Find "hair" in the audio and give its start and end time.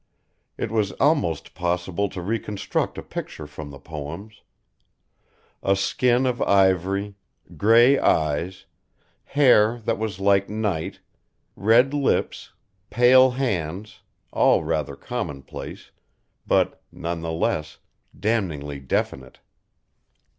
9.25-9.77